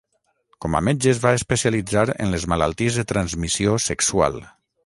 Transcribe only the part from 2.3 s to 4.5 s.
les malalties de transmissió sexual.